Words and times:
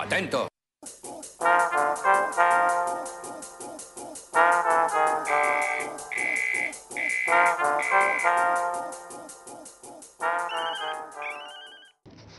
Atento. 0.00 0.46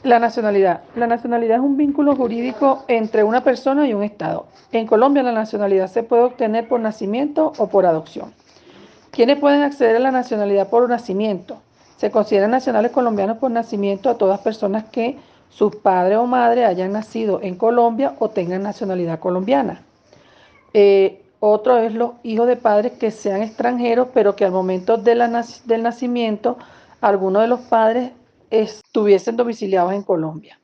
La 0.04 0.20
nacionalidad. 0.20 0.82
La 0.96 1.08
nacionalidad 1.08 1.58
es 1.58 1.62
un 1.62 1.76
vínculo 1.76 2.16
jurídico 2.16 2.86
entre 2.88 3.26
una 3.26 3.44
persona 3.44 3.86
y 3.88 3.94
un 3.94 4.04
Estado. 4.04 4.48
En 4.72 4.88
Colombia 4.88 5.22
la 5.22 5.34
nacionalidad 5.34 5.88
se 5.88 6.04
puede 6.04 6.24
obtener 6.24 6.70
por 6.70 6.80
nacimiento 6.80 7.52
o 7.58 7.68
por 7.68 7.86
adopción. 7.86 8.34
¿Quiénes 9.12 9.38
pueden 9.38 9.64
acceder 9.64 9.98
a 9.98 10.00
la 10.00 10.12
nacionalidad 10.12 10.70
por 10.70 10.88
nacimiento? 10.88 11.62
Se 11.98 12.10
consideran 12.10 12.52
nacionales 12.52 12.92
colombianos 12.92 13.38
por 13.38 13.52
nacimiento 13.52 14.10
a 14.10 14.18
todas 14.18 14.40
personas 14.40 14.86
que 14.86 15.18
sus 15.50 15.76
padres 15.76 16.18
o 16.18 16.26
madre 16.26 16.66
hayan 16.66 16.94
nacido 16.94 17.42
en 17.42 17.56
Colombia 17.56 18.16
o 18.20 18.30
tengan 18.30 18.64
nacionalidad 18.64 19.20
colombiana. 19.20 19.84
Eh, 20.74 21.24
otro 21.40 21.78
es 21.78 21.94
los 21.94 22.12
hijos 22.24 22.48
de 22.48 22.56
padres 22.56 22.94
que 22.94 23.12
sean 23.12 23.42
extranjeros, 23.42 24.10
pero 24.14 24.36
que 24.36 24.46
al 24.46 24.52
momento 24.52 24.98
del 24.98 25.20
nacimiento 25.84 26.58
alguno 27.02 27.40
de 27.40 27.48
los 27.48 27.62
padres 27.62 28.12
estuviesen 28.50 29.38
domiciliados 29.38 29.94
en 29.94 30.04
Colombia. 30.04 30.60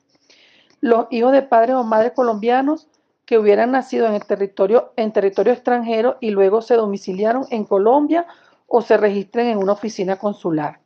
Los 0.80 1.06
hijos 1.10 1.32
de 1.32 1.42
padres 1.42 1.76
o 1.76 1.84
madres 1.84 2.12
colombianos 2.12 2.88
que 3.24 3.38
hubieran 3.38 3.72
nacido 3.72 4.06
en 4.06 4.14
el 4.14 4.24
territorio, 4.24 4.92
en 4.96 5.12
territorio 5.12 5.52
extranjero 5.52 6.16
y 6.20 6.30
luego 6.30 6.62
se 6.62 6.76
domiciliaron 6.76 7.46
en 7.50 7.64
Colombia 7.64 8.26
o 8.68 8.82
se 8.82 8.96
registren 8.96 9.48
en 9.48 9.58
una 9.58 9.72
oficina 9.72 10.16
consular. 10.16 10.80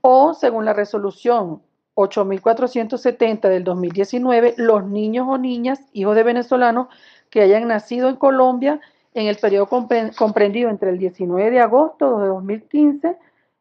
O, 0.00 0.34
según 0.34 0.64
la 0.64 0.72
resolución 0.72 1.62
8470 1.96 3.48
del 3.48 3.64
2019, 3.64 4.54
los 4.58 4.86
niños 4.86 5.26
o 5.28 5.38
niñas, 5.38 5.80
hijos 5.92 6.14
de 6.14 6.22
venezolanos, 6.22 6.88
que 7.30 7.40
hayan 7.40 7.66
nacido 7.66 8.08
en 8.08 8.16
Colombia 8.16 8.80
en 9.14 9.26
el 9.26 9.36
periodo 9.36 9.66
comprendido 9.66 10.68
entre 10.68 10.90
el 10.90 10.98
19 10.98 11.50
de 11.50 11.60
agosto 11.60 12.20
de 12.20 12.28
2015 12.28 13.16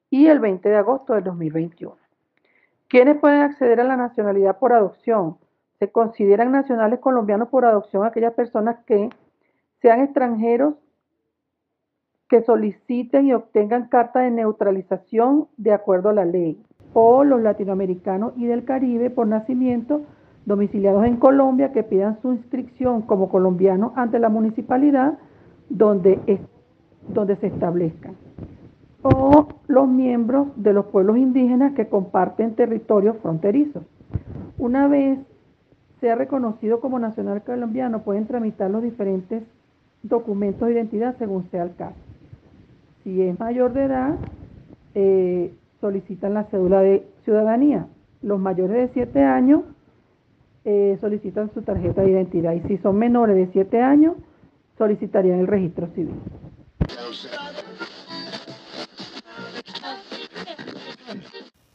y 0.10 0.28
el 0.28 0.40
20 0.40 0.68
de 0.68 0.76
agosto 0.76 1.14
del 1.14 1.24
2021. 1.24 1.96
¿Quiénes 2.90 3.18
pueden 3.20 3.42
acceder 3.42 3.80
a 3.80 3.86
la 3.86 3.96
nacionalidad 3.96 4.60
por 4.60 4.74
adopción? 4.74 5.38
Se 5.80 5.92
consideran 5.92 6.52
nacionales 6.52 7.00
colombianos 7.00 7.48
por 7.48 7.64
adopción 7.64 8.06
aquellas 8.06 8.34
personas 8.34 8.78
que 8.86 9.10
sean 9.82 10.02
extranjeros 10.02 10.76
que 12.28 12.42
soliciten 12.42 13.28
y 13.28 13.34
obtengan 13.34 13.88
carta 13.88 14.20
de 14.20 14.32
neutralización 14.32 15.48
de 15.58 15.74
acuerdo 15.74 16.10
a 16.10 16.14
la 16.14 16.26
ley, 16.26 16.62
o 16.98 17.26
los 17.26 17.42
latinoamericanos 17.42 18.32
y 18.38 18.46
del 18.46 18.64
Caribe 18.64 19.10
por 19.10 19.28
nacimiento 19.28 20.02
domiciliados 20.46 21.06
en 21.06 21.18
Colombia 21.18 21.74
que 21.74 21.84
pidan 21.84 22.22
su 22.22 22.32
inscripción 22.32 23.02
como 23.02 23.28
colombianos 23.28 23.92
ante 23.96 24.18
la 24.18 24.30
municipalidad 24.30 25.18
donde, 25.70 26.40
donde 27.10 27.36
se 27.36 27.48
establezcan 27.48 28.16
o 29.02 29.50
los 29.68 29.88
miembros 29.90 30.48
de 30.56 30.72
los 30.72 30.86
pueblos 30.86 31.18
indígenas 31.18 31.74
que 31.74 31.88
comparten 31.88 32.56
territorios 32.56 33.18
fronterizos. 33.18 33.84
Una 34.58 34.88
vez 34.88 35.20
sea 36.00 36.16
reconocido 36.16 36.80
como 36.80 36.98
nacional 36.98 37.44
colombiano, 37.44 38.04
pueden 38.04 38.26
tramitar 38.26 38.72
los 38.72 38.82
diferentes 38.82 39.44
documentos 40.02 40.68
de 40.68 40.76
identidad 40.76 41.16
según 41.20 41.44
sea 41.52 41.64
el 41.64 41.76
caso. 41.76 41.98
Si 43.04 43.22
es 43.22 43.38
mayor 43.38 43.74
de 43.74 43.84
edad, 43.84 44.16
eh, 44.96 45.54
solicitan 45.86 46.34
la 46.34 46.46
cédula 46.46 46.82
de 46.82 47.06
ciudadanía. 47.26 47.86
Los 48.24 48.40
mayores 48.40 48.76
de 48.76 48.90
7 49.06 49.24
años 49.24 49.62
eh, 50.64 50.98
solicitan 51.00 51.54
su 51.54 51.62
tarjeta 51.62 52.02
de 52.02 52.10
identidad 52.10 52.54
y 52.54 52.62
si 52.62 52.78
son 52.80 52.98
menores 52.98 53.36
de 53.36 53.48
7 53.54 53.82
años, 53.84 54.16
solicitarían 54.80 55.42
el 55.42 55.48
registro 55.48 55.88
civil. 55.94 56.16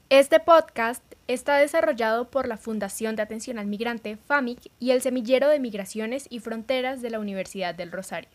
Este 0.08 0.40
podcast 0.40 1.04
está 1.28 1.58
desarrollado 1.58 2.30
por 2.30 2.48
la 2.48 2.56
Fundación 2.56 3.14
de 3.14 3.22
Atención 3.22 3.60
al 3.60 3.66
Migrante, 3.66 4.16
FAMIC, 4.16 4.72
y 4.80 4.90
el 4.90 5.02
Semillero 5.02 5.48
de 5.48 5.60
Migraciones 5.60 6.26
y 6.30 6.40
Fronteras 6.40 7.00
de 7.00 7.10
la 7.10 7.20
Universidad 7.20 7.76
del 7.76 7.92
Rosario. 7.92 8.28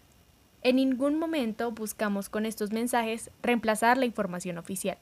En 0.63 0.77
ningún 0.77 1.19
momento 1.19 1.71
buscamos 1.71 2.29
con 2.29 2.45
estos 2.45 2.71
mensajes 2.71 3.29
reemplazar 3.43 3.97
la 3.97 4.05
información 4.05 4.57
oficial. 4.57 4.97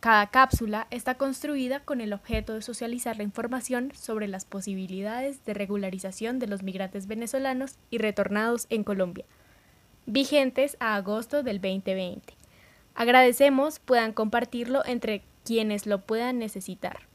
Cada 0.00 0.28
cápsula 0.28 0.86
está 0.90 1.16
construida 1.16 1.80
con 1.80 2.00
el 2.00 2.14
objeto 2.14 2.54
de 2.54 2.62
socializar 2.62 3.18
la 3.18 3.22
información 3.22 3.92
sobre 3.94 4.28
las 4.28 4.46
posibilidades 4.46 5.44
de 5.44 5.52
regularización 5.52 6.38
de 6.38 6.46
los 6.46 6.62
migrantes 6.62 7.06
venezolanos 7.06 7.76
y 7.90 7.98
retornados 7.98 8.66
en 8.70 8.82
Colombia, 8.82 9.26
vigentes 10.06 10.78
a 10.80 10.96
agosto 10.96 11.42
del 11.42 11.60
2020. 11.60 12.32
Agradecemos 12.94 13.78
puedan 13.78 14.14
compartirlo 14.14 14.82
entre 14.86 15.22
quienes 15.44 15.84
lo 15.84 16.00
puedan 16.00 16.38
necesitar. 16.38 17.09